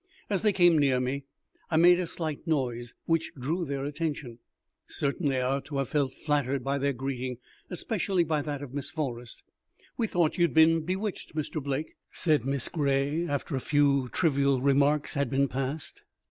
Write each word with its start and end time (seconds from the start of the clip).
As 0.31 0.41
they 0.41 0.51
came 0.51 0.79
near 0.79 0.99
me, 0.99 1.25
I 1.69 1.77
made 1.77 1.99
a 1.99 2.07
slight 2.07 2.47
noise, 2.47 2.95
which 3.05 3.31
drew 3.39 3.65
their 3.65 3.85
attention. 3.85 4.39
Certainly 4.87 5.37
I 5.37 5.41
ought 5.43 5.65
to 5.65 5.77
have 5.77 5.89
felt 5.89 6.13
flattered 6.15 6.63
by 6.63 6.79
their 6.79 6.91
greeting, 6.91 7.37
especially, 7.69 8.23
by 8.23 8.41
that 8.41 8.63
of 8.63 8.73
Miss 8.73 8.89
Forrest. 8.89 9.43
"We 9.97 10.07
thought 10.07 10.39
you 10.39 10.43
had 10.43 10.55
been 10.55 10.85
bewitched, 10.85 11.35
Mr. 11.35 11.61
Blake," 11.61 11.93
said 12.11 12.45
Miss 12.45 12.67
Gray, 12.67 13.27
after 13.27 13.55
a 13.55 13.59
few 13.61 14.09
trivial 14.09 14.59
remarks 14.59 15.13
had 15.13 15.29
been 15.29 15.47
passed. 15.47 16.01